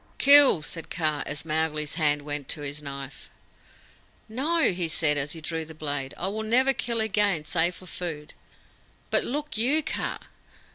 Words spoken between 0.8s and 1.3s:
Kaa,